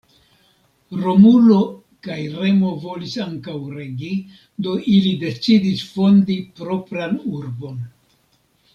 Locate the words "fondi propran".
5.93-7.19